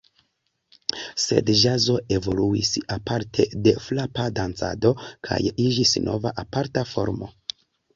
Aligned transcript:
Sed 1.23 1.51
ĵazo 1.63 1.99
evoluis 2.17 2.73
aparte 2.97 3.47
de 3.69 3.77
frapa 3.91 4.29
dancado 4.41 4.97
kaj 5.31 5.43
iĝis 5.71 5.97
nova 6.11 6.39
aparta 6.49 6.91
formo. 6.95 7.35